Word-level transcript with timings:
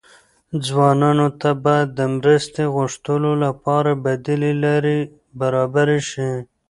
ځوانانو 0.65 1.27
ته 1.41 1.49
باید 1.65 1.89
د 1.93 1.99
مرستې 2.17 2.63
غوښتلو 2.75 3.31
لپاره 3.45 3.91
بدیل 4.03 4.43
لارې 4.63 4.97
برابرې 5.39 5.99
شي. 6.09 6.31